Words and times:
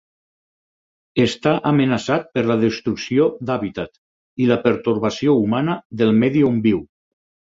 Està 1.23 1.51
amenaçat 1.71 2.23
per 2.37 2.43
la 2.51 2.55
destrucció 2.63 3.27
d'hàbitat 3.49 4.01
i 4.45 4.49
la 4.53 4.59
pertorbació 4.65 5.39
humana 5.43 5.75
del 6.03 6.17
medi 6.25 6.45
on 6.49 6.57
viu. 6.65 6.83